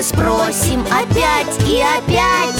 [0.00, 2.58] Мы спросим опять и опять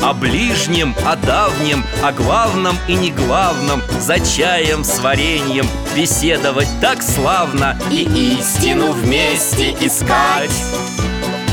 [0.00, 7.02] О ближнем, о давнем, о главном и не главном За чаем с вареньем беседовать так
[7.02, 8.04] славно И
[8.38, 10.54] истину вместе искать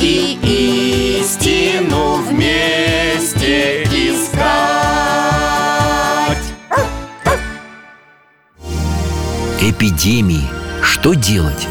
[0.04, 0.38] И
[1.20, 4.44] истину вместе искать
[9.60, 10.48] Эпидемии.
[10.84, 11.68] Что делать?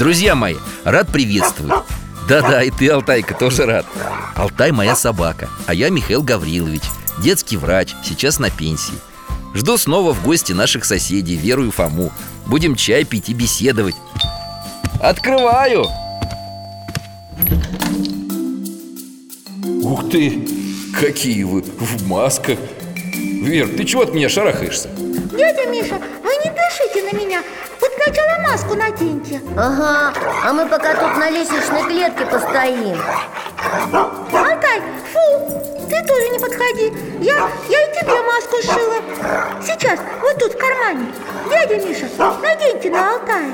[0.00, 1.84] Друзья мои, рад приветствовать
[2.26, 3.84] Да-да, и ты, Алтайка, тоже рад
[4.34, 6.84] Алтай моя собака, а я Михаил Гаврилович
[7.22, 8.94] Детский врач, сейчас на пенсии
[9.54, 12.12] Жду снова в гости наших соседей, Веру и Фому
[12.46, 13.94] Будем чай пить и беседовать
[15.02, 15.84] Открываю!
[19.82, 20.48] Ух ты!
[20.98, 22.58] Какие вы в масках!
[23.04, 24.88] Вер, ты чего от меня шарахаешься?
[25.36, 26.00] Дядя Миша,
[26.70, 27.42] дышите на меня.
[27.80, 29.40] Вот сначала маску наденьте.
[29.56, 30.12] Ага,
[30.44, 32.96] а мы пока тут на лестничной клетке постоим.
[33.92, 34.80] Алтай,
[35.12, 36.92] фу, ты тоже не подходи.
[37.20, 38.96] Я, я и тебе маску сшила.
[39.62, 41.06] Сейчас, вот тут в кармане.
[41.48, 42.06] Дядя Миша,
[42.42, 43.50] наденьте на Алтая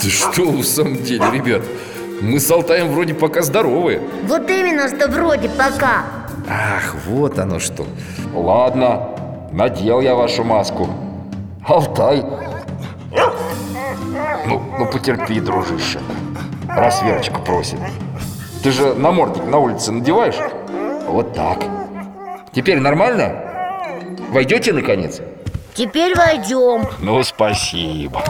[0.00, 1.62] Ты что, в самом деле, ребят?
[2.20, 4.02] Мы с Алтаем вроде пока здоровы.
[4.24, 6.04] Вот именно, что вроде пока.
[6.48, 7.86] Ах, вот оно что.
[8.34, 9.10] Ладно,
[9.52, 10.88] надел я вашу маску.
[11.64, 12.24] Алтай
[14.48, 16.00] Ну, ну потерпи, дружище
[16.68, 17.78] Раз Верочка просит
[18.62, 20.38] Ты же намордник на улице надеваешь?
[21.06, 21.62] Вот так
[22.52, 23.44] Теперь нормально?
[24.30, 25.20] Войдете наконец?
[25.74, 28.22] Теперь войдем Ну, спасибо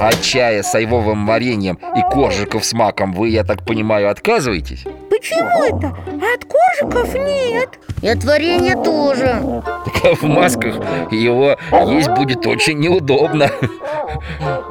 [0.00, 4.84] А чая с айвовым вареньем и коржиков с маком вы, я так понимаю, отказываетесь?
[5.22, 5.86] Почему это?
[5.86, 7.78] А от коржиков нет.
[8.02, 9.62] И от варенья тоже.
[9.84, 10.74] Так а в масках
[11.12, 11.56] его
[11.92, 13.48] есть будет очень неудобно.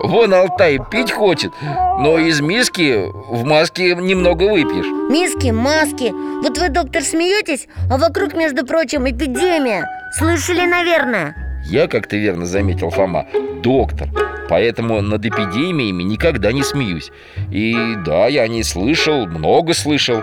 [0.04, 4.88] Вон Алтай пить хочет Но из миски в маске немного выпьешь.
[5.10, 6.12] Миски, маски.
[6.44, 9.88] Вот вы, доктор, смеетесь, а вокруг, между прочим, эпидемия.
[10.18, 11.62] Слышали, наверное?
[11.64, 13.26] Я, как ты верно заметил, Фома,
[13.64, 14.10] доктор
[14.50, 17.10] Поэтому над эпидемиями никогда не смеюсь.
[17.52, 17.74] И
[18.06, 20.22] да, я не слышал, много слышал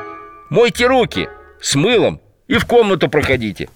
[0.51, 1.29] Мойте руки
[1.61, 3.69] с мылом и в комнату проходите.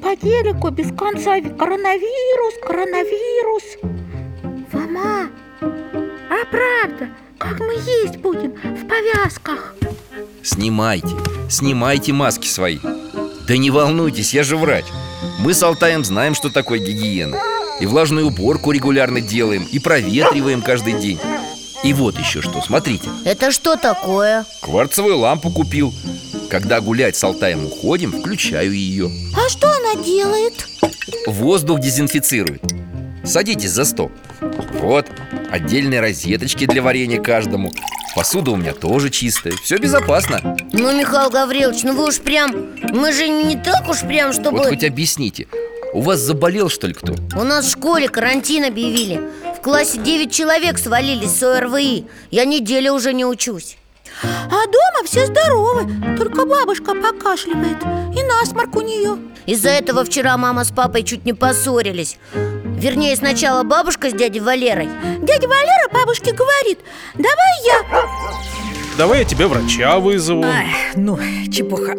[0.00, 3.64] По телеку без конца коронавирус, коронавирус.
[4.70, 5.28] Фома,
[5.60, 9.74] а правда, как мы есть будем в повязках?
[10.44, 11.08] Снимайте,
[11.50, 12.78] снимайте маски свои.
[13.48, 14.84] Да не волнуйтесь, я же врач.
[15.40, 17.36] Мы с Алтаем знаем, что такое гигиена.
[17.80, 21.20] И влажную уборку регулярно делаем И проветриваем каждый день
[21.86, 23.08] И вот еще что, смотрите.
[23.24, 24.44] Это что такое?
[24.60, 25.94] Кварцевую лампу купил.
[26.50, 29.08] Когда гулять с Алтаем уходим, включаю ее.
[29.36, 30.66] А что она делает?
[31.28, 32.60] Воздух дезинфицирует.
[33.22, 34.10] Садитесь за стол.
[34.80, 35.06] Вот,
[35.48, 37.70] отдельные розеточки для варенья каждому.
[38.16, 40.56] Посуда у меня тоже чистая, все безопасно.
[40.72, 42.50] Ну, Михаил Гаврилович, ну вы уж прям
[42.92, 45.46] Мы же не так уж прям, чтобы Вот хоть объясните,
[45.92, 47.14] у вас заболел что ли кто?
[47.36, 49.20] У нас в школе карантин объявили
[49.66, 52.06] классе 9 человек свалились с ОРВИ.
[52.30, 53.76] Я неделю уже не учусь.
[54.22, 57.82] А дома все здоровы, только бабушка покашливает
[58.16, 59.18] И насморк у нее.
[59.44, 62.16] Из-за этого вчера мама с папой чуть не поссорились.
[62.32, 64.88] Вернее, сначала бабушка с дядей Валерой.
[65.22, 66.78] Дядя Валера бабушке говорит
[67.14, 68.06] Давай я
[68.96, 70.44] Давай я тебе врача вызову.
[70.44, 71.18] Ай, ну,
[71.52, 71.96] чепуха.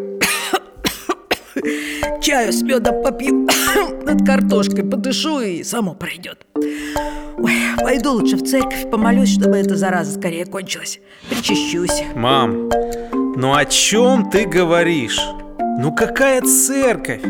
[2.21, 3.45] Чаю с медом попью
[4.03, 6.45] Над картошкой подышу и само пройдет
[7.37, 10.99] Ой, пойду лучше в церковь Помолюсь, чтобы эта зараза скорее кончилась
[11.29, 12.69] Причащусь Мам,
[13.35, 15.19] ну о чем ты говоришь?
[15.79, 17.21] Ну какая церковь?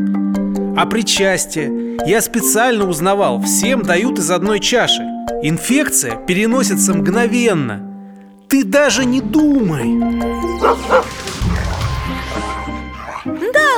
[0.77, 1.97] А причастие?
[2.05, 5.01] Я специально узнавал, всем дают из одной чаши
[5.43, 7.81] Инфекция переносится мгновенно
[8.47, 9.87] Ты даже не думай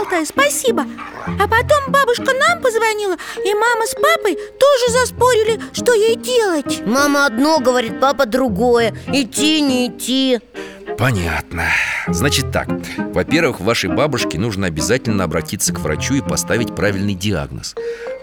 [0.10, 0.86] Алтай, спасибо.
[1.28, 3.16] А потом бабушка нам позвонила
[3.46, 6.82] И мама с папой тоже заспорили, что ей делать.
[6.86, 8.96] Мама одно говорит, папа другое.
[9.08, 10.40] Идти, не идти.
[10.98, 11.66] Понятно.
[12.08, 12.68] Значит так.
[12.98, 17.76] Во-первых, вашей бабушке нужно обязательно обратиться к врачу и поставить правильный диагноз.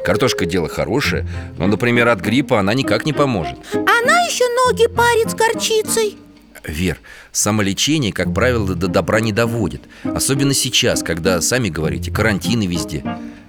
[0.04, 3.58] Картошка дело хорошее, но, например, от гриппа она никак не поможет.
[3.72, 6.18] Она еще ноги парит с горчицей
[6.66, 6.98] Вер,
[7.32, 9.82] самолечение, как правило, до добра не доводит.
[10.04, 13.04] Особенно сейчас, когда, сами говорите, карантины везде.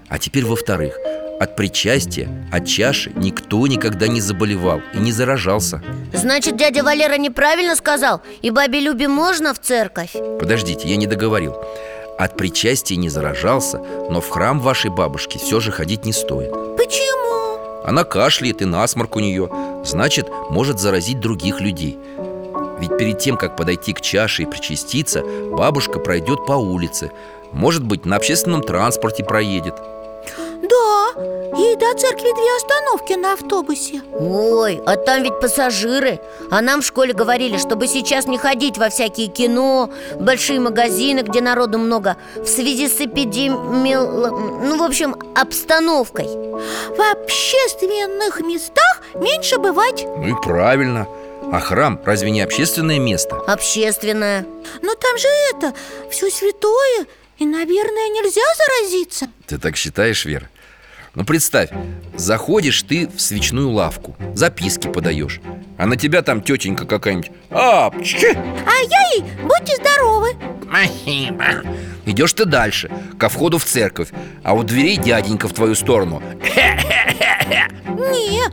[0.08, 0.98] А теперь во-вторых
[1.40, 5.84] от причастия, от чаши никто никогда не заболевал и не заражался.
[6.14, 10.14] Значит, дядя Валера неправильно сказал И бабе Любе можно в церковь?
[10.40, 11.56] Подождите, я не договорил.
[12.18, 16.52] От причастия не заражался, но в храм вашей бабушки все же ходить не стоит.
[16.76, 17.84] Почему?
[17.86, 19.50] Она кашляет и насморк у нее
[19.88, 21.98] Значит, может заразить других людей
[22.88, 27.12] Ведь перед тем, как подойти к чаше и причаститься Бабушка пройдет по улице.
[27.52, 29.76] Может быть, на общественном транспорте проедет.
[30.62, 34.02] Да, ей до церкви две остановки на автобусе.
[34.14, 36.20] Ой, а там ведь пассажиры.
[36.50, 39.90] А нам в школе говорили, чтобы сейчас не ходить во всякие кино
[40.20, 43.96] Большие магазины, где народу много В связи с эпидемией...
[43.96, 46.28] Ну, в общем, обстановкой.
[46.28, 50.06] В общественных местах меньше бывать.
[50.06, 51.08] Ну и правильно
[51.50, 53.38] А храм разве не общественное место?
[53.48, 54.46] Общественная
[54.82, 55.74] Но там же это,
[56.12, 57.06] все святое
[57.38, 60.50] И, наверное, нельзя заразиться Ты так считаешь, Вера?
[61.18, 61.70] Ну представь,
[62.16, 65.42] заходишь ты в свечную лавку Записки подаешь
[65.76, 68.36] А на тебя там тетенька какая-нибудь А, пчхи!
[68.36, 70.36] А я ей, будьте здоровы
[70.70, 71.44] Спасибо.
[72.06, 74.10] Идешь ты дальше, ко входу в церковь
[74.44, 76.22] А у дверей дяденька в твою сторону.
[77.98, 78.44] Не,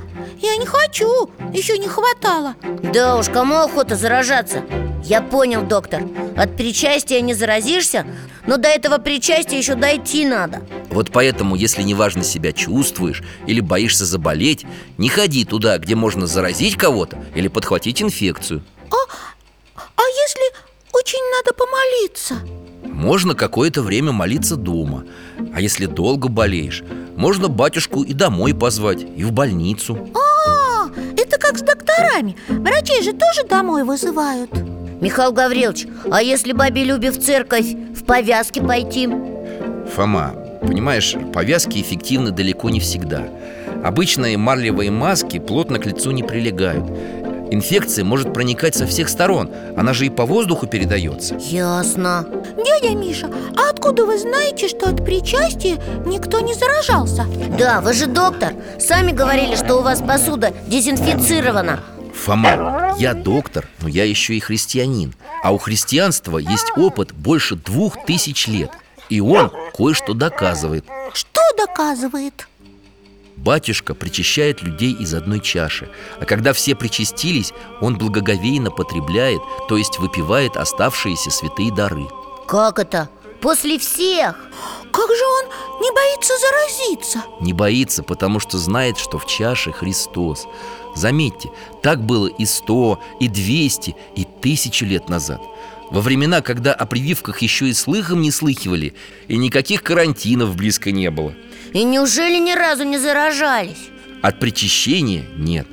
[0.40, 2.54] я не хочу, еще не хватало.
[2.94, 4.62] Да уж, кому охота заражаться?
[5.04, 6.00] Я понял, доктор
[6.34, 8.06] От причастия не заразишься
[8.46, 10.62] Но до этого причастия еще дойти надо
[10.94, 14.64] Вот поэтому, если неважно себя чувствуешь Или боишься заболеть
[14.96, 18.62] Не ходи туда, где можно заразить кого-то Или подхватить инфекцию.
[19.76, 20.42] А если
[20.92, 22.36] очень надо помолиться?
[22.84, 25.04] Можно какое-то время молиться дома.
[25.52, 26.84] А если долго болеешь
[27.16, 30.08] Можно батюшку и домой позвать И в больницу.
[30.14, 32.36] А, это как с докторами.
[32.48, 34.50] Врачей же тоже домой вызывают.
[35.00, 39.08] Михаил Гаврилович, а если бабе Любе в церковь в повязке пойти?
[39.94, 43.28] Фома, понимаешь, повязки эффективны далеко не всегда.
[43.84, 46.84] Обычные марлевые маски плотно к лицу не прилегают.
[47.50, 49.50] Инфекция может проникать со всех сторон.
[49.76, 51.36] Она же и по воздуху передается.
[51.36, 52.26] Ясно.
[52.56, 57.26] Дядя Миша, а откуда вы знаете, что от причастия никто не заражался?
[57.58, 58.54] Да, вы же доктор.
[58.80, 61.80] Сами говорили, что у вас посуда дезинфицирована.
[62.14, 65.14] Фома, я доктор, но я еще и христианин.
[65.42, 68.70] А у христианства есть опыт больше двух тысяч лет
[69.08, 72.48] И он кое-что доказывает Что доказывает?
[73.36, 75.90] Батюшка причащает людей из одной чаши
[76.20, 82.06] А когда все причастились, он благоговейно потребляет То есть выпивает оставшиеся святые дары
[82.46, 83.08] Как это?
[83.40, 84.36] После всех?
[84.90, 85.44] Как же он
[85.82, 87.24] не боится заразиться?
[87.40, 90.46] Не боится, потому что знает, что в чаше Христос
[90.94, 91.50] Заметьте,
[91.82, 95.42] так было и сто, и двести, и тысячу лет назад
[95.94, 98.94] Во времена, когда о прививках еще и слыхом не слыхивали
[99.28, 101.34] И никаких карантинов близко не было
[101.72, 103.90] И неужели ни разу не заражались?
[104.20, 105.68] От причащения нет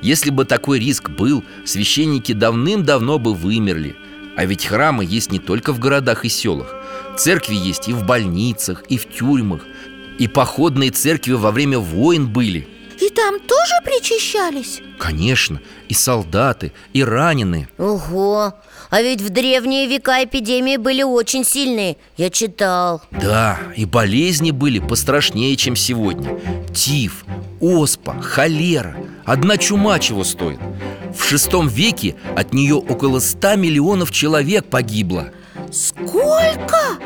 [0.00, 3.94] Если бы такой риск был, священники давным-давно бы вымерли
[4.34, 6.74] А ведь храмы есть не только в городах и селах
[7.18, 9.60] Церкви есть и в больницах, и в тюрьмах
[10.18, 12.66] И походные церкви во время войн были
[12.98, 14.80] И там тоже причащались?
[14.98, 18.54] Конечно, и солдаты, и раненые Ого!
[18.90, 21.96] А ведь в древние века эпидемии были очень сильные.
[22.16, 23.02] Я читал.
[23.10, 26.38] Да, и болезни были пострашнее, чем сегодня.
[26.74, 27.24] Тиф,
[27.60, 28.96] оспа, холера.
[29.24, 30.58] Одна чума чего стоит?
[31.16, 35.32] В шестом веке от нее около ста миллионов человек погибло.
[35.72, 36.98] Сколько?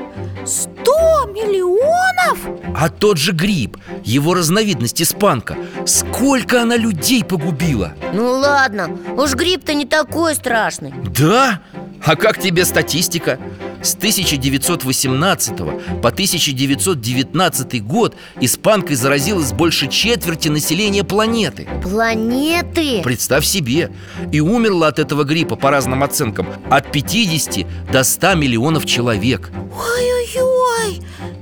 [0.46, 2.38] Сто миллионов?
[2.74, 5.56] А тот же гриб, его разновидность испанка
[5.86, 11.60] Сколько она людей погубила Ну ладно, уж грипп-то не такой страшный Да?
[12.04, 13.38] А как тебе статистика?
[13.82, 21.66] С 1918 по 1919 год испанкой заразилось больше четверти населения планеты.
[21.82, 23.00] Планеты?
[23.02, 23.90] Представь себе.
[24.32, 29.50] И умерло от этого гриппа, по разным оценкам, от 50 до 100 миллионов человек.
[29.54, 31.00] Ой-ой-ой,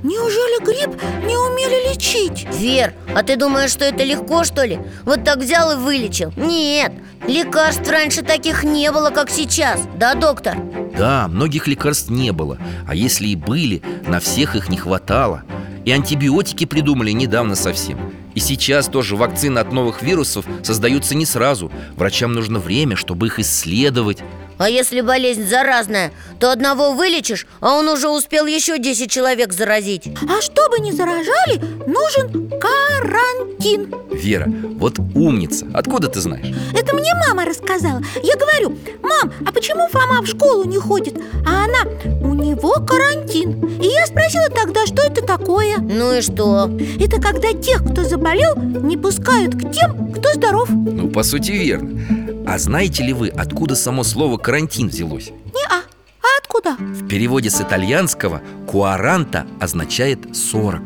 [0.08, 4.78] неужели грипп не умели вылечить Вер, а ты думаешь, что это легко, что ли?
[5.04, 6.32] Вот так взял и вылечил.
[6.36, 6.92] Нет,
[7.26, 9.80] лекарств раньше таких не было, как сейчас.
[9.96, 10.56] Да, доктор?
[10.96, 12.58] Да, многих лекарств не было.
[12.86, 15.42] А если и были, на всех их не хватало.
[15.84, 18.12] И антибиотики придумали недавно совсем.
[18.34, 21.72] И сейчас тоже вакцины от новых вирусов создаются не сразу.
[21.96, 24.18] Врачам нужно время, чтобы их исследовать
[24.58, 30.08] А если болезнь заразная, то одного вылечишь, а он уже успел еще 10 человек заразить.
[30.28, 33.94] А чтобы не заражали, нужен карантин.
[34.12, 36.56] Вера, вот умница, откуда ты знаешь?
[36.76, 38.02] Это мне мама рассказала.
[38.22, 41.16] Я говорю, мам, а почему Фома в школу не ходит?
[41.46, 45.78] А она, у него карантин И я спросила тогда, что это такое.
[45.78, 46.68] Ну и что?
[47.00, 50.68] Это когда тех, кто заболел, не пускают к тем, кто здоров.
[50.70, 52.17] Ну, по сути, верно
[52.48, 55.28] А знаете ли вы, откуда само слово «карантин» взялось?
[55.28, 55.82] Не-а,
[56.22, 56.76] а откуда?
[56.78, 60.80] В переводе с итальянского «куаранта» означает «сорок»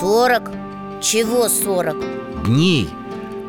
[0.00, 0.50] 40?
[1.00, 2.44] Чего 40?
[2.44, 2.90] дней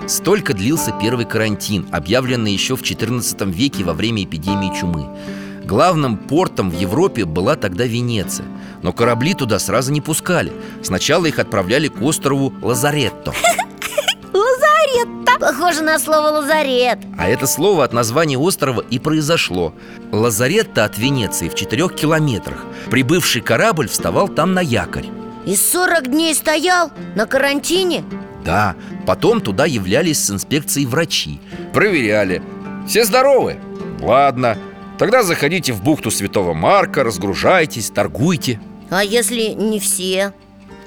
[0.07, 5.09] Столько длился первый карантин, объявленный еще в XIV веке во время эпидемии чумы
[5.65, 8.45] Главным портом в Европе была тогда Венеция
[8.81, 13.33] Но корабли туда сразу не пускали Сначала их отправляли к острову Лазаретто
[15.43, 19.73] Похоже на слово лазарет А это слово от названия острова и произошло.
[20.13, 22.63] Лазаретто от Венеции в четырех километрах.
[22.89, 25.07] Прибывший корабль вставал там на якорь.
[25.45, 28.05] И 40 дней стоял на карантине?
[28.45, 31.41] Да, потом туда являлись с инспекцией врачи.
[31.73, 32.41] Проверяли.
[32.87, 33.57] Все здоровы?
[33.99, 34.57] Ладно.
[34.97, 38.61] Тогда заходите в бухту Святого Марка, разгружайтесь, торгуйте.
[38.89, 40.33] А если не все?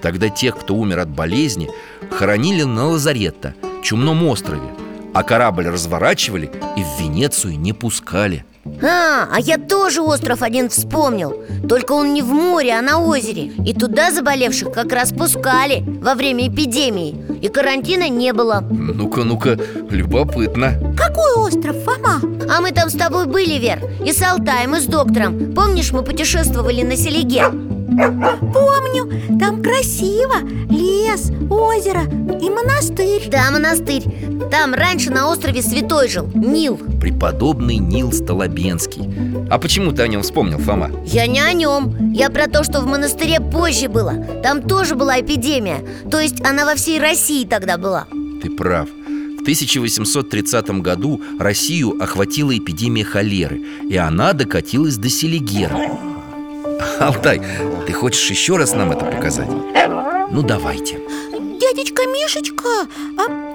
[0.01, 1.69] Тогда тех, кто умер от болезни,
[2.11, 3.55] хоронили на Лазаретто,
[3.87, 4.75] чумном острове
[5.15, 8.45] А корабль разворачивали и в Венецию не пускали.
[8.83, 11.41] А, а я тоже остров один вспомнил.
[11.69, 13.53] Только он не в море, а на озере.
[13.65, 17.15] И туда заболевших как раз пускали во время эпидемии.
[17.41, 18.61] И карантина не было.
[18.69, 19.57] Ну-ка, ну-ка,
[19.89, 20.95] любопытно.
[20.99, 22.21] Какой остров, Фома?
[22.51, 25.55] А мы там с тобой были, Вер И с Алтаем, и с доктором.
[25.55, 27.45] Помнишь, мы путешествовали на Селиге?
[27.87, 30.41] Помню, там красиво.
[30.69, 33.29] Лес, озеро и монастырь.
[33.29, 34.03] Да, монастырь.
[34.51, 36.79] Там раньше на острове Святой жил, Нил.
[37.01, 39.49] Преподобный Нил Столобенский.
[39.51, 40.91] А почему ты о нем вспомнил, Фома?
[41.05, 44.15] Я не о нем Я про то, что в монастыре позже было.
[44.43, 45.85] Там тоже была эпидемия.
[46.11, 48.07] То есть она во всей России тогда была.
[48.43, 48.89] Ты прав.
[48.89, 56.16] В 1830 году Россию охватила эпидемия холеры И она докатилась до Селигера
[57.01, 57.41] Алтай,
[57.87, 59.49] ты хочешь еще раз нам это показать?
[59.49, 60.99] Ну давайте.
[61.33, 62.87] Дядечка Мишечка,
[63.19, 63.53] а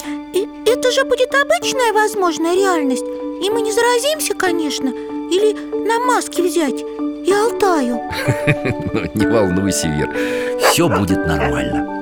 [0.66, 3.06] это же будет обычная возможная реальность.
[3.42, 5.54] И мы не заразимся, конечно Или
[5.88, 8.02] на маски взять и Алтаю.
[8.94, 10.16] Ну, не волнуйся, Вер
[10.60, 12.02] Все будет нормально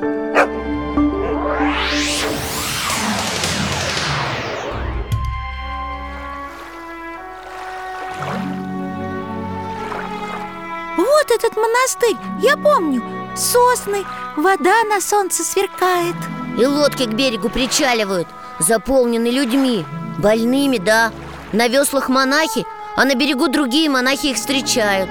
[11.40, 13.02] этот монастырь, я помню.
[13.36, 14.04] Сосны,
[14.36, 16.16] вода на солнце сверкает.
[16.58, 18.28] И лодки к берегу причаливают
[18.60, 19.86] Заполнены людьми.
[20.18, 21.12] Больными, да.
[21.54, 22.66] На веслах монахи
[22.98, 25.10] А на берегу другие монахи их встречают.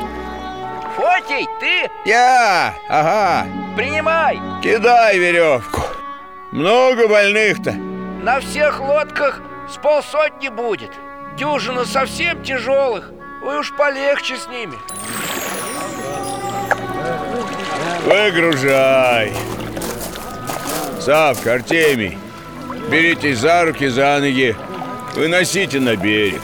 [0.97, 1.90] Фотий, ты?
[2.04, 4.40] Я, ага, Принимай!
[4.62, 5.82] кидай веревку.
[6.50, 7.73] Много больных-то.
[7.73, 9.40] На всех лодках
[9.73, 10.90] с полсотни будет.
[11.38, 13.12] Дюжина совсем тяжелых.
[13.42, 14.75] Вы уж полегче с ними
[18.09, 19.33] Выгружай.
[20.99, 22.17] Савка, Артемий
[22.91, 24.57] Беритесь за руки, за ноги.
[25.15, 26.41] Выносите на берег.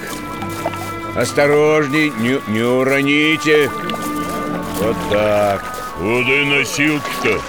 [1.17, 3.71] Осторожней, не, не уроните.
[4.79, 5.65] Вот так.
[5.97, 7.41] Куда носилки-то?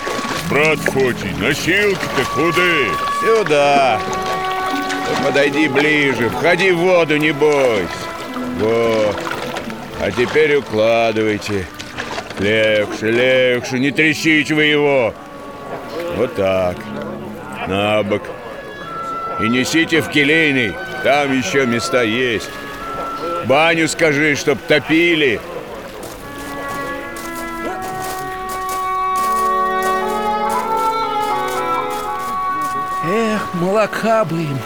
[0.50, 2.62] Брат Фотий, носилки-то куда?
[3.20, 4.00] Сюда.
[5.10, 7.90] Ну, Подойди ближе, входи в воду, не бойся.
[8.60, 9.20] Вот.
[10.00, 11.66] А теперь укладывайте
[12.40, 15.14] Легче, легче, не трясите вы его.
[16.18, 16.78] Вот так.
[17.68, 18.24] На бок.
[19.42, 20.74] И несите в келейный.
[21.04, 22.50] Там еще места есть.
[23.46, 25.40] Баню скажи, чтоб топили.
[33.08, 34.60] Эх, молока бы им.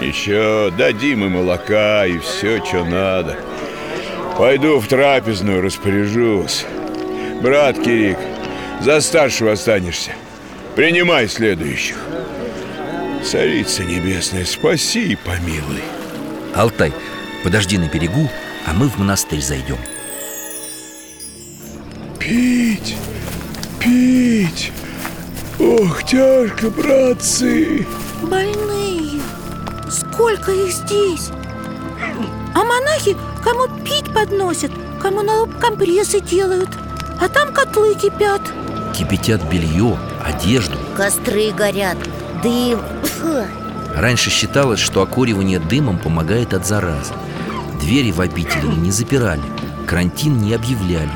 [0.00, 3.36] Еще дадим и молока, и все, что надо.
[4.38, 6.66] Пойду в трапезную распоряжусь.
[7.44, 8.16] Брат Кирик,
[8.80, 10.12] за старшего останешься.
[10.74, 11.98] Принимай следующих.
[13.22, 15.82] Царица Небесная, спаси и помилуй.
[16.54, 16.90] Алтай,
[17.42, 18.30] подожди на берегу,
[18.66, 19.76] а мы в монастырь зайдем
[22.18, 22.96] Пить,
[23.78, 24.72] пить.
[25.60, 27.86] Ох, тяжко, братцы
[28.22, 29.20] Больные
[29.90, 31.28] Сколько их здесь
[32.54, 34.72] А монахи кому пить подносят
[35.02, 36.70] Кому на лоб компрессы делают
[37.20, 38.42] А там котлы кипят.
[38.96, 40.78] Кипятят белье, одежду.
[40.96, 41.96] Костры горят,
[42.42, 42.80] дым.
[43.02, 43.46] Фу.
[43.94, 47.12] Раньше считалось, что окуривание дымом помогает от заразы.
[47.80, 49.42] Двери в обители не запирали,
[49.86, 51.10] карантин не объявляли.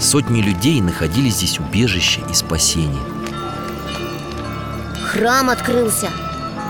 [0.00, 3.02] Сотни людей находили здесь убежище и спасение.
[5.06, 6.08] Храм открылся.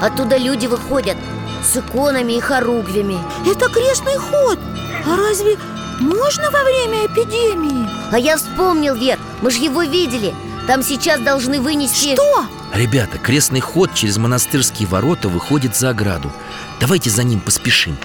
[0.03, 1.17] Оттуда люди выходят
[1.65, 3.17] с иконами и хоругвями.
[3.47, 4.59] Это крестный ход.
[5.07, 5.57] А разве
[5.99, 7.84] можно во время эпидемии?
[8.15, 10.33] А я вспомнил, Вер, мы же его видели.
[10.69, 12.47] Там сейчас должны вынести Что?
[12.73, 16.31] Ребята, крестный ход через монастырские ворота выходит за ограду.
[16.79, 17.97] Давайте за ним поспешим.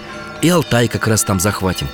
[0.42, 1.88] И Алтай как раз там захватим.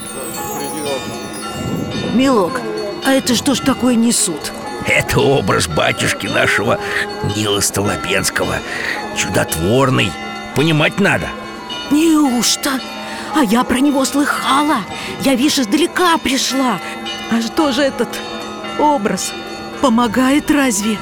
[2.14, 2.62] Милок,
[3.06, 4.54] а это что ж такое несут?
[4.88, 6.80] Это образ батюшки нашего
[7.36, 8.60] Нила Столопенского.
[9.18, 10.10] Чудотворный.
[10.56, 11.28] Понимать надо.
[11.92, 12.80] Неужто?
[13.36, 14.78] А я про него слыхала.
[15.20, 16.80] Я, видишь, издалека пришла
[17.32, 18.10] А что же этот
[18.79, 19.34] образ?
[19.82, 20.98] Помогает разве?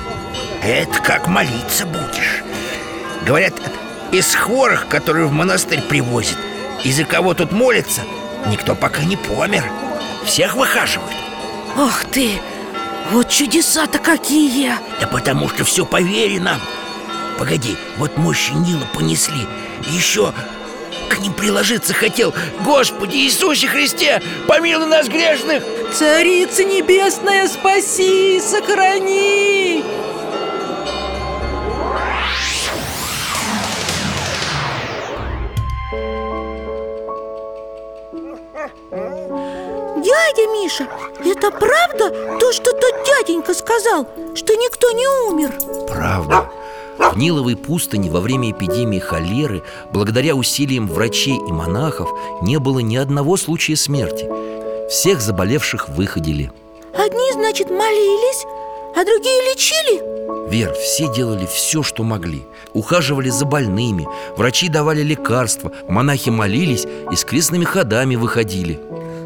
[0.63, 2.43] Это как молиться будешь
[3.25, 3.53] Говорят,
[4.11, 6.37] из хворых, которые в монастырь привозят
[6.83, 8.01] И за кого тут молятся
[8.47, 9.63] Никто пока не помер
[10.25, 11.13] Всех выхаживают
[11.77, 12.31] Ох ты!
[13.11, 14.73] Вот чудеса-то какие!
[15.01, 16.59] Да потому что все по вере нам
[17.37, 19.47] Погоди, вот мощи Нила понесли
[19.89, 20.33] Еще
[21.09, 25.63] к ним приложиться хотел Господи Иисусе Христе, помилуй нас грешных
[25.93, 29.83] Царица небесная, спаси, сохрани!
[40.01, 40.87] Дядя Миша,
[41.23, 45.53] это правда то, что тот дяденька сказал, что никто не умер?
[45.87, 46.49] Правда
[46.97, 52.09] В Ниловой пустыне во время эпидемии холеры Благодаря усилиям врачей и монахов
[52.41, 54.27] Не было ни одного случая смерти
[54.93, 56.51] Всех заболевших выходили.
[56.93, 58.45] Одни, значит, молились,
[58.95, 60.51] а другие лечили?
[60.51, 62.43] Вер, все делали все, что могли.
[62.73, 68.79] Ухаживали за больными Врачи давали лекарства Монахи молились и с крестными ходами выходили.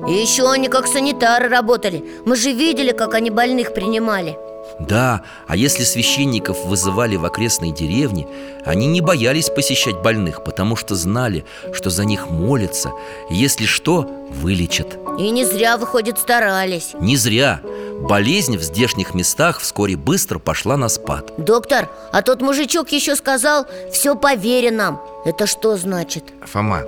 [0.07, 2.01] И еще они как санитары работали.
[2.25, 4.37] Мы же видели, как они больных принимали
[4.79, 8.27] Да, а если священников вызывали в окрестные деревни
[8.65, 12.91] Они не боялись посещать больных Потому что знали, что за них молятся
[13.29, 14.97] и Если что, вылечат.
[15.19, 16.91] И не зря, выходит, старались.
[16.99, 17.61] Не зря.
[18.01, 21.33] Болезнь в здешних местах вскоре быстро пошла на спад.
[21.37, 26.23] Доктор, а тот мужичок еще сказал Все по вере нам Это что значит?
[26.45, 26.83] Фома,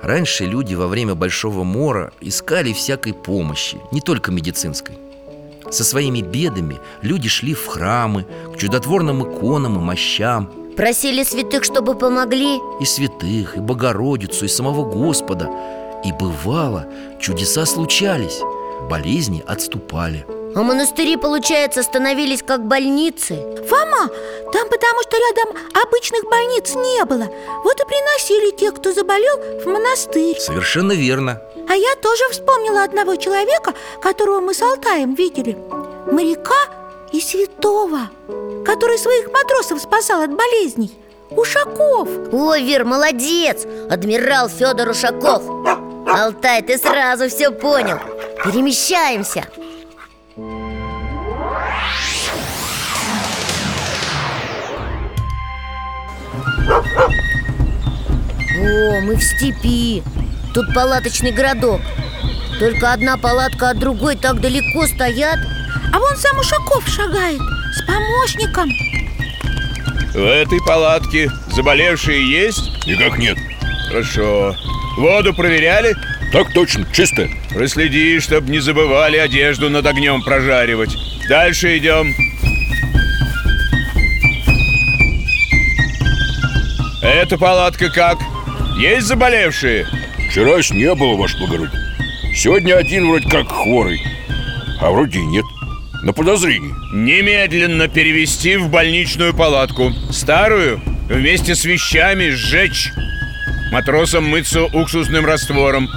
[0.00, 4.96] раньше люди во время Большого Мора искали всякой помощи, не только медицинской
[5.72, 10.50] Со своими бедами люди шли в храмы, к чудотворным иконам и мощам.
[10.76, 12.58] Просили святых, чтобы помогли.
[12.78, 15.50] И святых, и Богородицу, и самого Господа.
[16.04, 16.86] И бывало,
[17.20, 18.40] чудеса случались,
[18.90, 20.26] болезни отступали.
[20.54, 23.36] А монастыри, получается, становились как больницы?
[23.66, 24.10] Фома,
[24.52, 27.28] там потому что рядом обычных больниц не было.
[27.64, 30.38] Вот и приносили тех, кто заболел, в монастырь.
[30.38, 31.40] Совершенно верно
[31.72, 35.56] А я тоже вспомнила одного человека, которого мы с Алтаем видели.
[36.06, 36.68] Моряка
[37.12, 38.10] и святого
[38.62, 40.92] Который своих матросов спасал от болезней.
[41.30, 42.10] Ушаков.
[42.30, 43.64] Ой, Вер, молодец!
[43.88, 45.44] Адмирал Федор Ушаков!
[46.06, 47.98] Алтай, ты сразу все понял.
[48.44, 49.46] Перемещаемся.
[58.60, 60.02] О, мы в степи
[60.54, 61.80] Тут палаточный городок
[62.58, 65.38] Только одна палатка от другой так далеко стоят
[65.92, 67.40] А вон сам Ушаков шагает
[67.74, 68.70] с помощником
[70.12, 72.86] В этой палатке заболевшие есть?
[72.86, 73.38] Никак нет
[73.88, 74.54] Хорошо
[74.98, 75.96] Воду проверяли?
[76.32, 80.96] Так точно, чисто Проследи, чтобы не забывали одежду над огнем прожаривать
[81.30, 82.14] Дальше идем
[87.02, 88.18] Эта палатка как?
[88.76, 89.86] Есть заболевшие?
[90.32, 91.78] Вчера не было, ваше благородие.
[92.34, 94.00] Сегодня один вроде как хворый
[94.80, 95.44] А вроде и нет.
[96.02, 99.92] На подозрении Немедленно перевести в больничную палатку.
[100.10, 102.92] Старую вместе с вещами сжечь.
[103.72, 105.90] Матросам мыться уксусным раствором.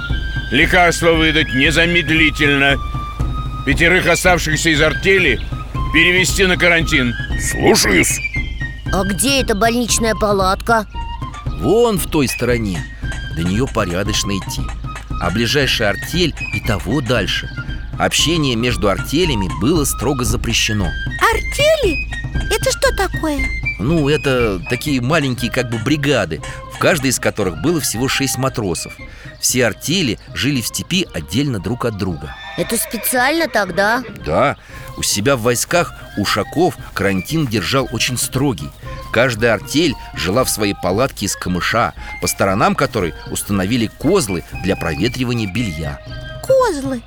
[0.50, 2.76] Лекарства выдать незамедлительно.
[3.64, 5.40] Пятерых оставшихся из артели
[5.94, 7.14] перевести на карантин.
[7.40, 8.20] Слушаюсь.
[8.92, 10.86] А где эта больничная палатка?
[11.58, 12.84] Вон в той стороне
[13.36, 14.62] До нее порядочно идти
[15.20, 17.50] А ближайшая артель и того дальше
[17.98, 20.88] Общение между артелями было строго запрещено
[21.32, 22.08] Артели?
[22.50, 23.46] Это что такое?
[23.78, 26.40] Ну, это такие маленькие как бы бригады
[26.72, 28.96] В каждой из которых было всего шесть матросов
[29.38, 34.02] Все артели жили в степи отдельно друг от друга Это специально тогда?
[34.24, 34.56] Да,
[34.96, 38.70] у себя в войсках Ушаков карантин держал очень строгий
[39.16, 45.50] Каждая артель жила в своей палатке из камыша По сторонам которой установили козлы для проветривания
[45.50, 45.98] белья.
[46.46, 47.00] Козлы?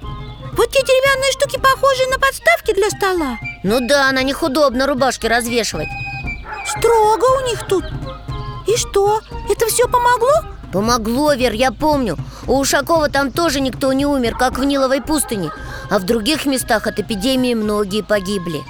[0.54, 3.38] Вот те деревянные штуки похожи на подставки для стола.
[3.62, 5.88] Ну да, на них удобно рубашки развешивать.
[6.66, 7.86] Строго у них тут.
[8.66, 10.34] И что, это все помогло?
[10.74, 12.18] Помогло, Вер, я помню.
[12.48, 15.52] У Ушакова там тоже никто не умер, как в Ниловой пустыне.
[15.92, 18.64] А в других местах от эпидемии многие погибли.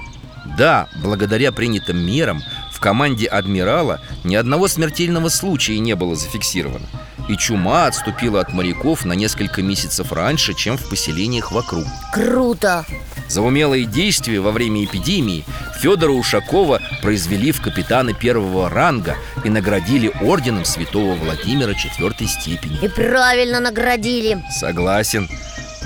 [0.57, 2.41] Да, благодаря принятым мерам
[2.79, 6.85] в команде адмирала ни одного смертельного случая не было зафиксировано.
[7.27, 11.83] И чума отступила от моряков на несколько месяцев раньше, чем в поселениях вокруг.
[12.13, 12.85] Круто!
[13.27, 15.43] За умелые действия во время эпидемии
[15.81, 22.79] Федора Ушакова произвели в капитаны первого ранга и наградили орденом святого Владимира четвертой степени.
[22.81, 24.41] И правильно наградили.
[24.57, 25.27] Согласен.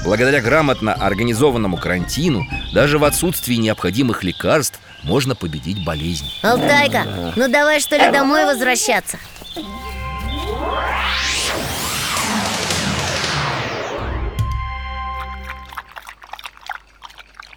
[0.06, 7.80] Благодаря грамотно организованному карантину Даже в отсутствии необходимых лекарств можно победить болезнь Алтайка, ну давай
[7.80, 9.18] что ли домой возвращаться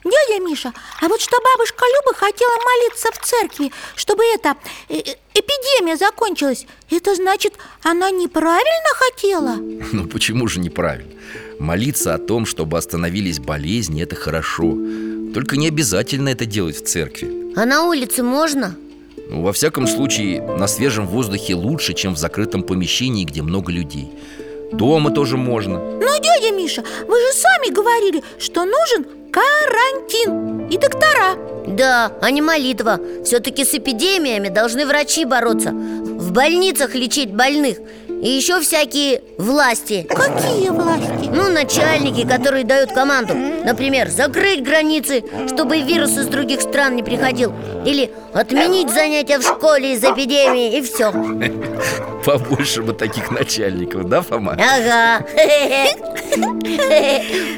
[0.05, 4.55] Дядя Миша, а вот что бабушка Люба хотела молиться в церкви Чтобы эта
[4.89, 9.57] э, э, эпидемия закончилась Это значит, она неправильно хотела?
[9.93, 11.13] Ну почему же неправильно?
[11.59, 14.77] Молиться о том, чтобы остановились болезни, это хорошо
[15.37, 17.53] Только не обязательно это делать в церкви.
[17.57, 18.75] А на улице можно?
[19.29, 24.09] Ну, во всяком случае, на свежем воздухе лучше, чем в закрытом помещении, где много людей.
[24.73, 25.79] Дома тоже можно.
[25.79, 31.37] Но, дядя Миша, вы же сами говорили, что нужен карантин и доктора.
[31.67, 32.99] Да, а не молитва.
[33.23, 35.73] Все-таки с эпидемиями должны врачи бороться.
[35.73, 37.77] В больницах лечить больных
[38.23, 41.31] И еще всякие власти Какие власти?
[41.31, 47.53] Ну, начальники, которые дают команду Например, закрыть границы, чтобы вирус из других стран не приходил
[47.85, 51.13] Или отменить занятия в школе из эпидемии И все
[52.25, 54.53] Побольше бы таких начальников, да, Фома?
[54.53, 55.25] Ага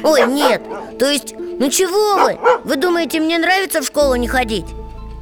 [0.03, 0.61] Ой, нет,
[0.99, 2.37] то есть, ну чего вы?
[2.63, 4.65] Вы думаете, мне нравится в школу не ходить?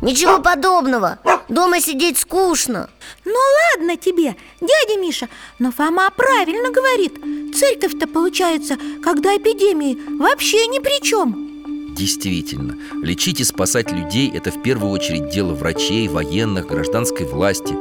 [0.02, 1.20] Ничего подобного.
[1.50, 2.90] Дома сидеть скучно.
[3.26, 3.34] Ну
[3.76, 5.28] ладно тебе, дядя Миша
[5.60, 7.16] Но Фома правильно говорит.
[7.56, 11.96] Церковь-то получается, когда эпидемии вообще ни при чем.
[11.96, 17.74] Действительно, лечить и спасать людей– это в первую очередь дело врачей, военных, гражданской власти.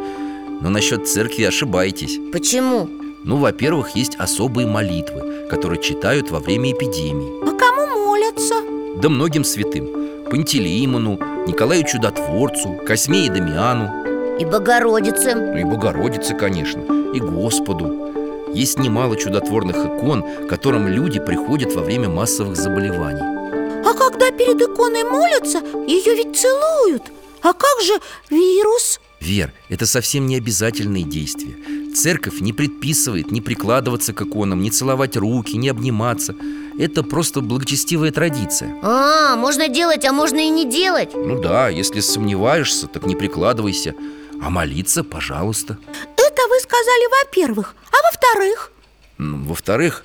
[0.63, 2.19] Но насчет церкви ошибаетесь.
[2.33, 2.89] Почему?
[3.25, 7.43] Ну, во-первых, есть особые молитвы, которые читают во время эпидемии.
[7.43, 8.55] А кому молятся?
[9.03, 9.87] Да многим святым.
[10.31, 14.37] Пантелеимону, Николаю Чудотворцу, Косме и Дамиану.
[14.41, 15.33] И Богородице.
[15.37, 16.81] Ну и Богородице, конечно,
[17.15, 18.53] и Господу.
[18.53, 23.23] Есть немало чудотворных икон, к которым люди приходят во время массовых заболеваний.
[23.23, 27.05] А когда перед иконой молятся, ее ведь целуют.
[27.43, 27.95] А как же
[28.29, 28.99] вирус?
[29.21, 31.55] Вер, это совсем не обязательные действия.
[31.95, 36.35] Церковь не предписывает не прикладываться к иконам, не целовать руки, не обниматься
[36.79, 38.77] Это просто благочестивая традиция.
[38.83, 41.11] А, можно делать, а можно и не делать.
[41.15, 43.95] Ну да, если сомневаешься, так не прикладывайся.
[44.43, 45.79] А молиться, пожалуйста.
[46.17, 47.75] Это вы сказали во-первых.
[47.91, 48.73] А во-вторых?
[49.19, 50.05] Ну, Во-вторых,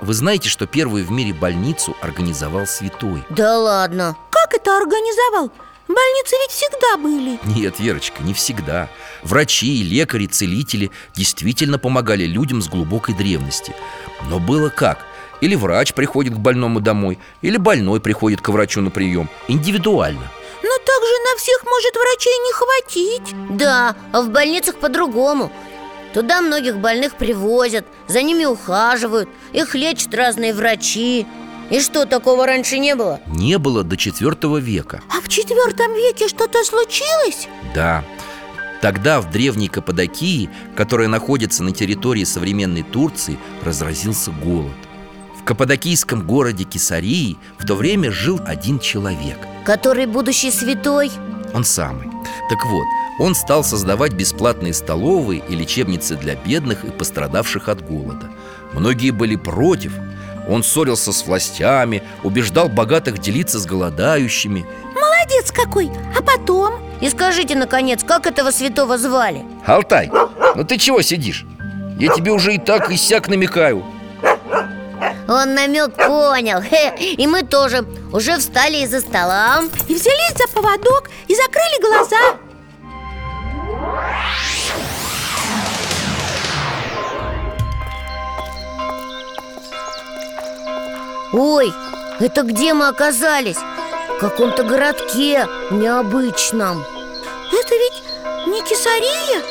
[0.00, 3.22] вы знаете, что первую в мире больницу организовал святой?
[3.28, 4.16] Да ладно.
[4.30, 5.52] Как это организовал?
[5.88, 7.38] Больницы ведь всегда были.
[7.58, 8.88] Нет, Верочка, не всегда.
[9.22, 13.74] Врачи, лекари, целители действительно помогали людям с глубокой древности.
[14.30, 15.04] Но было как?
[15.40, 19.28] Или врач приходит к больному домой Или больной приходит к врачу на прием.
[19.46, 20.30] Индивидуально.
[20.62, 23.56] Но так же на всех может врачей не хватить.
[23.56, 25.52] Да, а в больницах по-другому.
[26.14, 31.26] Туда многих больных привозят, за ними ухаживают Их лечат разные врачи.
[31.70, 33.20] И что, такого раньше не было?
[33.26, 35.02] Не было до четвертого века.
[35.10, 37.46] А в четвертом веке что-то случилось?
[37.74, 38.04] Да.
[38.80, 44.72] Тогда в древней Каппадокии, которая находится на территории современной Турции, разразился голод
[45.48, 51.10] каппадокийском городе Кесарии в то время жил один человек Который будущий святой?
[51.54, 52.10] Он самый
[52.50, 52.84] Так вот,
[53.18, 58.28] он стал создавать бесплатные столовые и лечебницы для бедных и пострадавших от голода
[58.74, 59.94] Многие были против
[60.50, 65.90] Он ссорился с властями, убеждал богатых делиться с голодающими Молодец какой!
[66.14, 66.74] А потом?
[67.00, 69.46] И скажите, наконец, как этого святого звали?
[69.64, 70.10] Алтай,
[70.54, 71.46] ну ты чего сидишь?
[71.98, 73.82] Я тебе уже и так и сяк намекаю
[75.28, 76.62] Он намек понял
[77.00, 82.38] И мы тоже уже встали из-за стола И взялись за поводок и закрыли глаза
[91.32, 91.74] Ой,
[92.20, 93.58] это где мы оказались?
[94.16, 96.82] В каком-то городке необычном
[97.52, 98.02] Это ведь
[98.46, 99.42] не Кесария?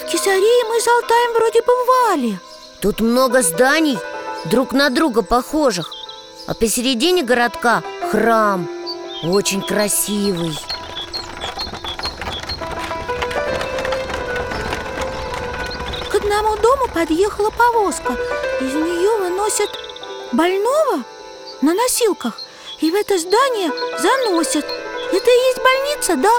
[0.00, 2.38] В Кесарии мы с Алтаем вроде бывали
[2.80, 3.98] Тут много зданий,
[4.46, 5.92] друг на друга похожих.
[6.46, 8.68] А посередине городка храм
[9.22, 10.58] Очень красивый.
[16.10, 18.12] К одному дому подъехала повозка.
[18.60, 19.70] Из нее выносят
[20.32, 21.02] больного
[21.62, 22.38] на носилках.
[22.80, 24.66] И в это здание заносят.
[25.12, 26.30] Это и есть больница, да?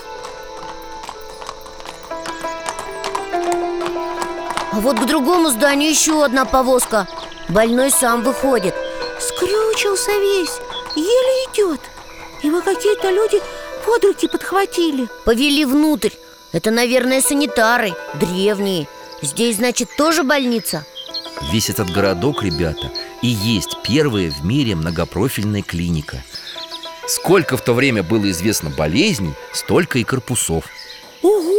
[4.72, 7.08] А вот к другому зданию еще одна повозка
[7.49, 8.73] Больной сам выходит.
[9.19, 10.60] Скрючился весь,
[10.95, 11.79] еле идет.
[12.43, 13.39] Его какие-то люди
[13.86, 15.08] под руки подхватили.
[15.25, 16.10] Повели внутрь.
[16.51, 18.88] Это, наверное, санитары, древние.
[19.21, 20.86] Здесь, значит, тоже больница?
[21.51, 26.23] Весь этот городок, ребята, и есть первая в мире многопрофильная клиника.
[27.08, 30.65] Сколько в то время было известно болезней, столько и корпусов.
[31.21, 31.55] Ого!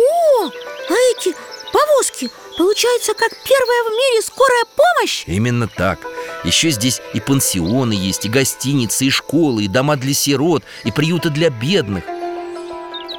[2.58, 5.24] Получается, как первая в мире скорая помощь?
[5.26, 5.98] Именно так.
[6.44, 11.30] Еще здесь и пансионы есть, и гостиницы, и школы, и дома для сирот, и приюты
[11.30, 12.04] для бедных.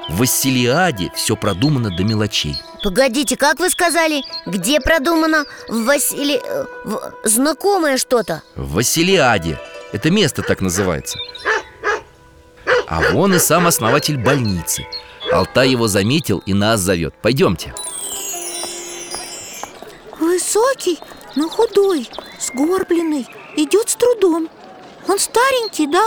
[0.10, 2.56] В Василиаде все продумано до мелочей.
[2.82, 4.24] Погодите, как вы сказали?
[4.46, 5.46] Где продумано?
[5.68, 6.42] В Васили...
[6.86, 8.42] в- Знакомое что-то?
[8.56, 9.60] В Василиаде.
[9.92, 11.18] Это место так называется.
[12.88, 14.88] А вон и сам основатель больницы.
[15.32, 17.74] Алтай его заметил и нас зовет Пойдемте
[20.58, 21.00] Высокий,
[21.36, 24.50] но худой, сгорбленный, идет с трудом.
[25.08, 26.04] Он старенький, да?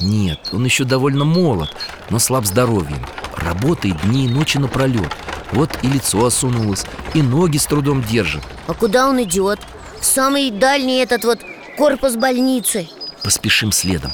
[0.00, 1.74] Нет, он еще довольно молод,
[2.08, 3.04] но слаб здоровьем.
[3.36, 5.12] Работает дни и ночи напролет
[5.52, 8.42] Вот и лицо осунулось, и ноги с трудом держит.
[8.68, 9.58] А куда он идет?
[10.00, 11.40] В самый дальний этот вот
[11.76, 12.88] корпус больницы.
[13.24, 14.12] Поспешим следом.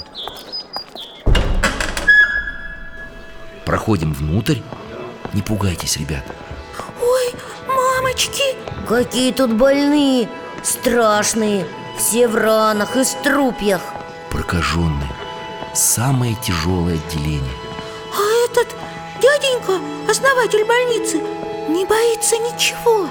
[3.67, 4.61] Проходим внутрь.
[5.35, 6.25] Не пугайтесь, ребят
[7.03, 7.35] Ой,
[8.05, 8.43] мамочки
[8.89, 10.29] Какие тут больные,
[10.63, 13.81] страшные Все в ранах и струпьях.
[14.31, 15.11] Прокаженные.
[15.75, 17.57] Самое тяжелое отделение.
[18.13, 18.69] А этот
[19.21, 19.73] дяденька,
[20.09, 21.21] основатель больницы,
[21.69, 23.09] не боится ничего.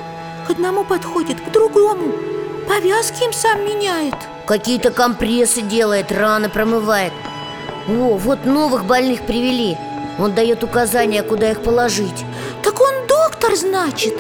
[0.48, 2.14] К одному подходит, к другому.
[2.68, 4.16] Повязки им сам меняет.
[4.46, 7.14] Какие-то компрессы делает, раны промывает.
[7.88, 9.78] О, вот новых больных привели.
[10.20, 12.26] Он дает указания, куда их положить.
[12.64, 14.14] Так он доктор, значит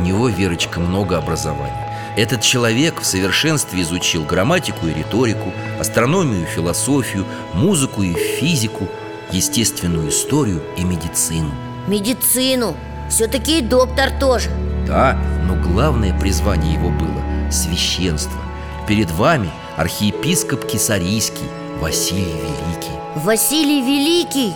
[0.00, 1.86] него, Верочка, много образования.
[2.16, 8.88] Этот человек в совершенстве изучил грамматику и риторику Астрономию и философию, музыку и физику
[9.30, 11.52] Естественную историю и медицину.
[11.86, 12.76] Медицину.
[13.08, 14.50] Все-таки и доктор тоже.
[14.86, 18.40] Да, но главное призвание его было– священство.
[18.88, 21.46] Перед вами архиепископ Кисарийский
[21.80, 22.90] Василий Великий.
[23.14, 24.54] Василий Великий?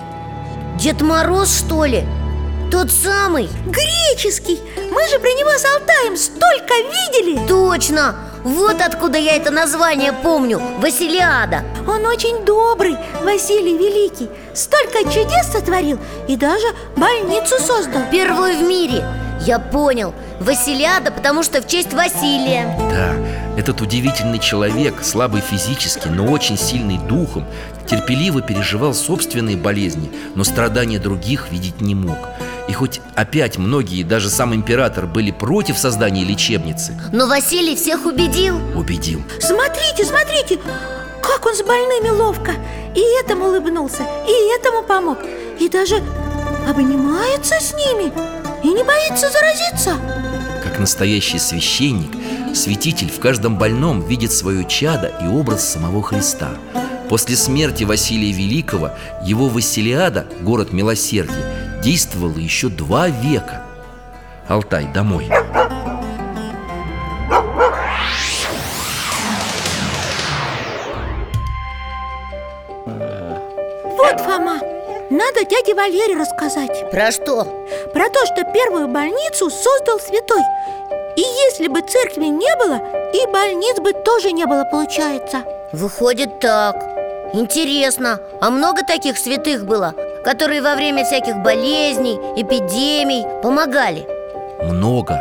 [0.76, 2.04] Дед Мороз, что ли?
[2.74, 3.48] Тот самый?
[3.66, 4.58] Греческий.
[4.90, 7.46] Мы же про него с Алтаем столько видели.
[7.46, 8.16] Точно!
[8.42, 10.60] Вот откуда я это название помню.
[10.80, 11.62] Василиада.
[11.86, 14.28] Он очень добрый, Василий Великий.
[14.54, 18.02] Столько чудес сотворил и даже больницу создал.
[18.10, 19.04] Первую в мире.
[19.46, 20.12] Я понял.
[20.40, 22.76] Василиада, потому что в честь Василия.
[22.90, 23.14] Да,
[23.56, 27.46] этот удивительный человек, слабый физически, но очень сильный духом
[27.86, 32.16] Терпеливо переживал собственные болезни, но страдания других видеть не мог
[32.68, 38.58] И хоть опять многие, даже сам император, были против создания лечебницы Но Василий всех убедил.
[38.74, 39.22] Убедил.
[39.38, 40.58] Смотрите, смотрите,
[41.22, 42.52] как он с больными ловко.
[42.94, 45.18] И этому улыбнулся, и этому помог.
[45.58, 45.96] И даже
[46.68, 48.12] обнимается с ними
[48.62, 49.96] И не боится заразиться.
[50.62, 52.12] Как настоящий священник,
[52.54, 56.50] святитель в каждом больном видит свое чадо и образ самого Христа.
[57.08, 63.62] После смерти Василия Великого его Василиада, город милосердия, действовала еще два века.
[64.48, 65.28] Алтай, домой.
[73.84, 74.60] Вот, Фома,
[75.10, 76.90] надо дяде Валере рассказать.
[76.90, 77.44] Про что?
[77.92, 80.42] Про то, что первую больницу создал святой.
[81.16, 82.80] И если бы церкви не было,
[83.12, 85.44] и больниц бы тоже не было, получается.
[85.72, 86.76] Выходит так.
[87.34, 89.94] Интересно, а много таких святых было,
[90.24, 94.06] которые во время всяких болезней, эпидемий помогали?
[94.62, 95.20] Много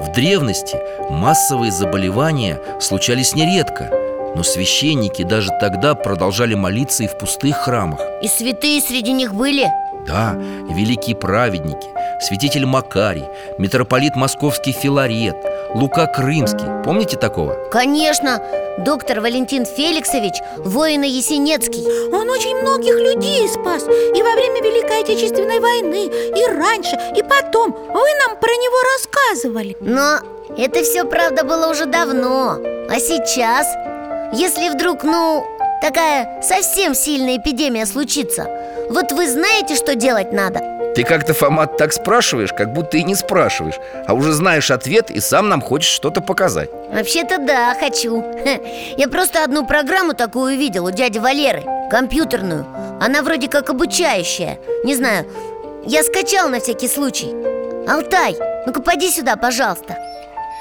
[0.00, 0.76] В древности
[1.10, 3.88] массовые заболевания случались нередко
[4.34, 9.68] Но священники даже тогда продолжали молиться и в пустых храмах И святые среди них были?
[10.06, 11.86] Да, великие праведники
[12.22, 13.24] Святитель Макарий,
[13.58, 15.34] митрополит московский Филарет
[15.74, 17.56] Лука Крымский Помните такого?
[17.72, 18.40] Конечно,
[18.78, 25.58] доктор Валентин Феликсович, воина Есенецкий Он очень многих людей спас И во время Великой Отечественной
[25.58, 30.20] войны И раньше, и потом Вы нам про него рассказывали Но
[30.56, 32.56] это все, правда, было уже давно
[32.88, 33.66] А сейчас?
[34.32, 35.44] Если вдруг, ну,
[35.82, 38.46] такая совсем сильная эпидемия случится
[38.90, 40.81] Вот вы знаете, что делать надо?
[40.94, 43.76] Ты как-то, Фома, так спрашиваешь, как будто и не спрашиваешь
[44.06, 46.70] А уже знаешь ответ и сам нам хочешь что-то показать.
[46.92, 48.22] Вообще-то да, хочу.
[48.96, 52.66] Я просто одну программу такую увидел у дяди Валеры Компьютерную.
[53.00, 54.58] Она вроде как обучающая.
[54.84, 55.26] Не знаю,
[55.84, 57.34] я скачал на всякий случай.
[57.88, 59.96] Алтай, ну-ка поди сюда, пожалуйста.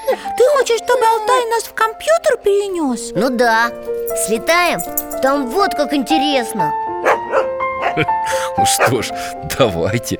[0.08, 3.12] Ты хочешь, чтобы Алтай нас в компьютер перенес?
[3.16, 3.70] Ну да,
[4.26, 4.82] слетаем.
[5.22, 6.74] Там вот как интересно
[8.58, 9.12] Ну что ж,
[9.58, 10.20] давайте.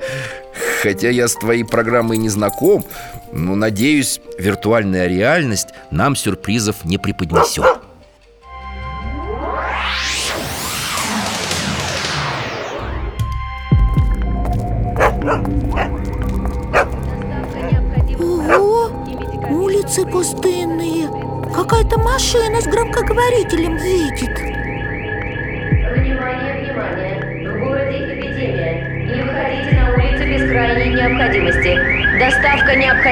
[0.82, 2.84] Хотя я с твоей программой не знаком
[3.32, 7.81] Но, надеюсь, виртуальная реальность нам сюрпризов не преподнесет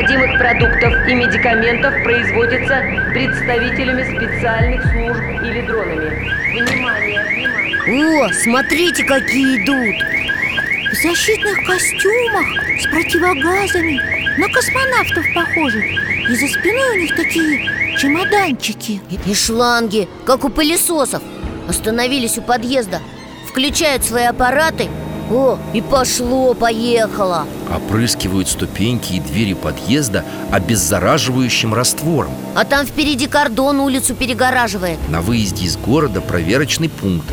[0.01, 2.83] необходимых продуктов и медикаментов производится
[3.13, 6.11] представителями специальных служб или дронами.
[6.53, 8.27] Внимание, внимание!
[8.27, 9.97] О, смотрите, какие идут
[10.93, 12.47] В защитных костюмах
[12.79, 14.01] с противогазами
[14.39, 15.81] На космонавтов похожи
[16.29, 21.23] И за спиной у них такие чемоданчики И, и шланги, как у пылесосов
[21.69, 23.01] Остановились у подъезда
[23.49, 24.89] Включают свои аппараты
[25.31, 32.33] О, и пошло-поехало Опрыскивают ступеньки и двери подъезда обеззараживающим раствором.
[32.57, 34.99] А там впереди кордон улицу перегораживает.
[35.09, 37.29] На выезде из города проверочный пункт.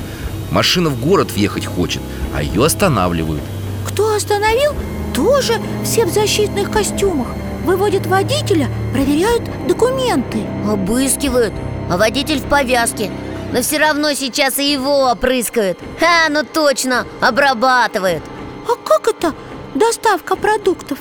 [0.51, 2.01] Машина в город въехать хочет,
[2.35, 3.41] а ее останавливают.
[3.87, 4.73] Кто остановил,
[5.15, 7.27] тоже все в защитных костюмах.
[7.65, 10.39] Выводят водителя, проверяют документы.
[10.69, 11.53] Обыскивают,
[11.89, 13.11] а водитель в повязке
[13.51, 15.79] Но все равно сейчас и его опрыскают.
[15.99, 18.23] Ха, ну точно, обрабатывают.
[18.67, 19.33] А как это
[19.73, 20.97] доставка продуктов?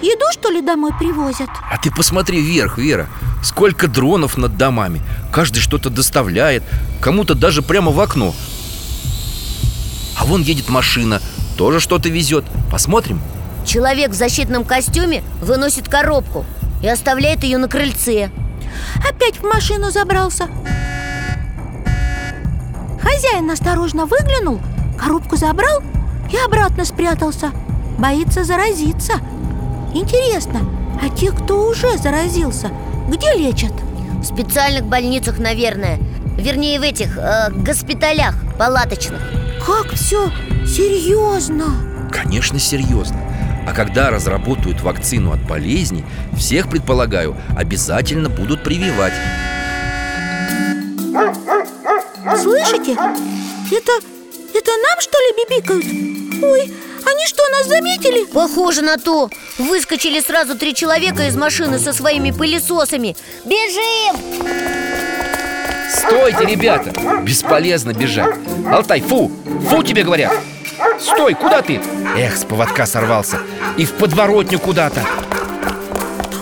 [0.00, 1.48] Еду, что ли, домой привозят?
[1.70, 3.08] А ты посмотри вверх, Вера.
[3.42, 5.02] Сколько дронов над домами.
[5.32, 6.62] Каждый что-то доставляет.
[7.00, 8.34] Кому-то даже прямо в окно.
[10.16, 11.20] А вон едет машина.
[11.56, 12.44] Тоже что-то везет.
[12.70, 13.20] Посмотрим.
[13.66, 16.46] Человек в защитном костюме выносит коробку
[16.80, 18.30] И оставляет ее на крыльце.
[19.06, 20.48] Опять в машину забрался
[23.08, 24.60] Хозяин осторожно выглянул,
[24.98, 25.82] коробку забрал
[26.30, 27.52] и обратно спрятался.
[27.98, 29.14] Боится заразиться.
[29.94, 30.60] Интересно,
[31.02, 32.70] а те, кто уже заразился,
[33.08, 33.72] где лечат?
[34.20, 35.98] В специальных больницах, наверное.
[36.36, 39.20] Вернее, в этих, э, госпиталях палаточных.
[39.66, 40.30] Как все
[40.66, 41.64] серьезно
[42.12, 43.18] Конечно, серьезно
[43.66, 49.12] А когда разработают вакцину от болезни Всех, предполагаю, обязательно будут прививать
[52.40, 52.92] Слышите?
[52.92, 53.92] Это...
[54.54, 55.84] это нам, что ли, бибикают?
[56.42, 56.72] Ой,
[57.06, 58.24] они что, нас заметили?
[58.24, 64.16] Похоже на то Выскочили сразу три человека из машины со своими пылесосами Бежим!
[65.90, 66.92] Стойте, ребята!
[67.22, 68.34] Бесполезно бежать
[68.70, 69.30] Алтай, фу!
[69.70, 70.32] Фу тебе говорят!
[71.00, 71.80] Стой, куда ты?
[72.16, 73.38] Эх, с поводка сорвался
[73.76, 75.00] И в подворотню куда-то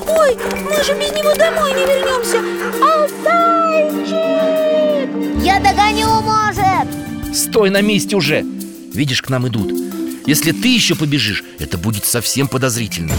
[0.08, 2.38] Ой, мы же без него домой не вернемся
[2.82, 4.65] Алтайчик!
[5.42, 7.34] Я догоню, может!
[7.34, 8.44] Стой на месте уже!
[8.92, 9.72] Видишь, к нам идут
[10.26, 13.14] Если ты еще побежишь, это будет совсем подозрительно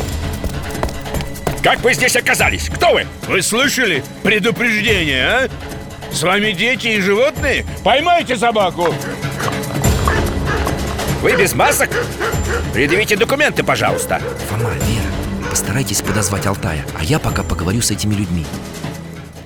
[1.64, 2.70] Как вы здесь оказались?
[2.70, 3.06] Кто вы?
[3.28, 5.50] Вы слышали предупреждение, а?
[6.12, 7.66] С вами дети и животные?
[7.84, 8.94] Поймайте собаку!
[11.22, 11.90] Вы без масок?
[12.74, 18.46] Предъявите документы, пожалуйста Фома, Вера, постарайтесь подозвать Алтая А я пока поговорю с этими людьми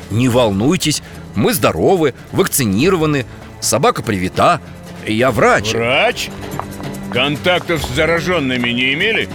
[0.10, 1.02] Не волнуйтесь,
[1.36, 3.26] мы здоровы, вакцинированы
[3.60, 4.60] Собака привита
[5.06, 6.30] Я врач Врач?
[7.14, 9.30] Контактов с зараженными не имели?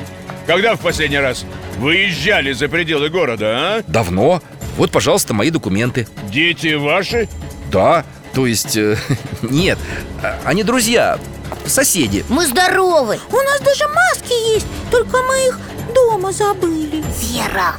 [0.46, 1.44] Когда в последний раз
[1.78, 3.82] выезжали за пределы города, а?
[3.86, 4.42] Давно
[4.76, 7.28] Вот, пожалуйста, мои документы Дети ваши?
[7.70, 8.96] Да, то есть, э,
[9.42, 9.78] нет
[10.22, 11.18] А- Они друзья,
[11.66, 13.18] соседи Мы здоровы!
[13.30, 15.58] У нас даже маски есть, только мы их
[15.94, 17.74] дома забыли Вера!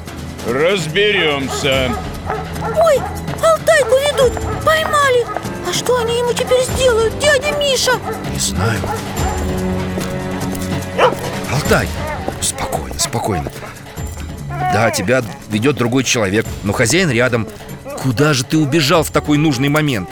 [0.48, 1.92] Разберемся
[2.86, 3.00] Ой,
[3.78, 5.26] Алтайку ведут, поймали.
[5.68, 7.92] А что они ему теперь сделают, дядя Миша?
[8.32, 8.80] Не знаю.
[11.52, 11.88] Алтай,
[12.42, 13.52] спокойно, спокойно.
[14.74, 17.48] Да, тебя ведет другой человек, но хозяин рядом.
[18.02, 20.10] Куда же ты убежал в такой нужный момент?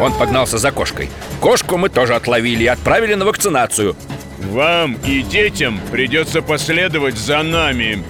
[0.00, 1.10] Он погнался за кошкой.
[1.40, 3.96] Кошку мы тоже отловили и отправили на вакцинацию.
[4.38, 8.02] Вам и детям придется последовать за нами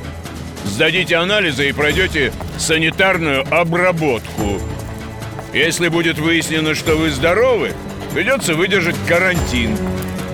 [0.65, 4.61] Сдадите анализы и пройдете санитарную обработку.
[5.53, 7.75] Если будет выяснено, что вы здоровы
[8.13, 9.77] Придется выдержать карантин.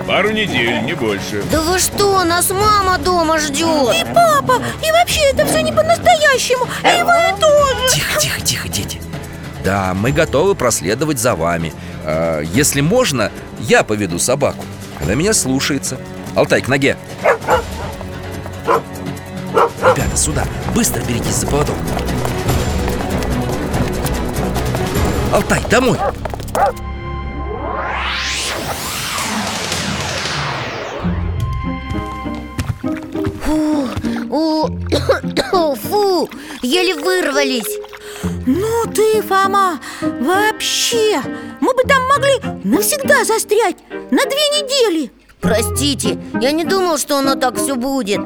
[0.05, 1.43] Пару недель, не больше.
[1.49, 3.95] Да вы что, нас мама дома ждет?
[3.95, 7.95] И папа, и вообще это все не по-настоящему И вы тоже.
[7.95, 9.01] Тихо, тихо, тихо, дети.
[9.63, 11.71] Да, мы готовы проследовать за вами.
[12.03, 14.65] А, Если можно, я поведу собаку.
[15.01, 15.97] Она меня слушается.
[16.35, 16.97] Алтай, к ноге
[20.09, 20.43] Ребята, сюда,
[20.73, 21.75] быстро беритесь за поводок.
[25.31, 25.97] Алтай, домой.
[34.31, 34.67] О,
[35.75, 36.29] Фу,
[36.61, 37.77] еле вырвались.
[38.45, 41.21] Ну ты, Фома, вообще
[41.61, 43.77] Мы бы там могли навсегда застрять
[44.11, 45.11] На две недели.
[45.39, 48.19] Простите, я не думал, что оно так все будет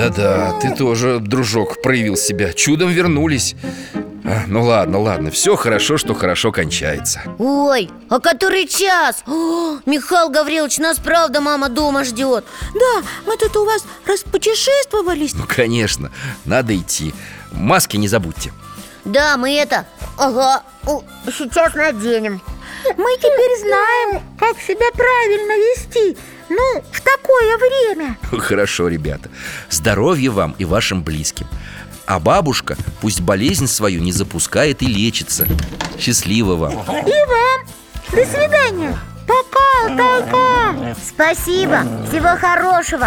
[0.00, 2.54] Да-да, ты тоже, дружок, проявил себя.
[2.54, 3.54] Чудом вернулись.
[4.24, 7.20] А, Ну ладно, ладно, все хорошо, что хорошо кончается.
[7.38, 9.22] Ой, а который час?
[9.26, 15.34] О, Михаил Гаврилович, нас правда мама дома ждет Да, мы тут у вас распутешествовались.
[15.34, 16.10] Ну, конечно,
[16.46, 17.12] надо идти.
[17.52, 18.54] Маски не забудьте.
[19.04, 19.86] Да, мы это,
[20.16, 20.62] ага,
[21.26, 22.40] сейчас наденем.
[22.96, 26.16] Мы теперь знаем, как себя правильно вести
[26.50, 28.16] Ну, в такое время.
[28.30, 29.30] Хорошо, ребята.
[29.70, 31.46] Здоровья вам и вашим близким.
[32.06, 35.46] А бабушка пусть болезнь свою не запускает и лечится.
[35.98, 36.72] Счастливо вам.
[36.72, 37.60] И вам.
[38.10, 38.98] До свидания.
[39.28, 43.06] Пока, Алтайка Спасибо, всего хорошего